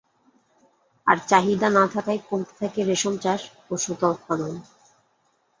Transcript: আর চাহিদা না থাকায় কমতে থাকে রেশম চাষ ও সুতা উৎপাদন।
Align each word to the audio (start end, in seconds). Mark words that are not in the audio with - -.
আর 1.07 1.17
চাহিদা 1.27 1.67
না 1.69 1.83
থাকায় 1.93 2.21
কমতে 2.27 2.53
থাকে 2.59 2.79
রেশম 2.83 3.13
চাষ 3.23 3.41
ও 3.69 3.83
সুতা 3.83 4.07
উৎপাদন। 4.09 4.51